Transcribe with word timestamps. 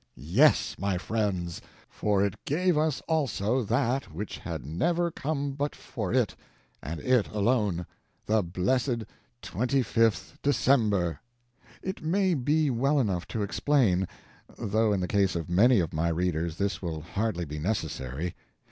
Yes, 0.15 0.75
my 0.79 0.97
friends, 0.97 1.61
for 1.87 2.25
it 2.25 2.43
gave 2.43 2.75
us 2.75 3.01
also 3.01 3.61
that 3.63 4.11
which 4.11 4.39
had 4.39 4.65
never 4.65 5.11
come 5.11 5.51
but 5.51 5.75
for 5.75 6.11
it, 6.11 6.35
and 6.81 6.99
it 7.01 7.27
alone 7.29 7.85
the 8.25 8.41
blessed 8.41 9.03
25th 9.43 10.39
December. 10.41 11.19
It 11.83 12.01
may 12.03 12.33
be 12.33 12.71
well 12.71 12.99
enough 12.99 13.27
to 13.27 13.43
explain, 13.43 14.07
though 14.57 14.91
in 14.91 15.01
the 15.01 15.07
case 15.07 15.35
of 15.35 15.51
many 15.51 15.79
of 15.79 15.93
my 15.93 16.07
readers 16.07 16.57
this 16.57 16.81
will 16.81 17.01
hardly 17.01 17.45
be 17.45 17.59
necessary. 17.59 18.33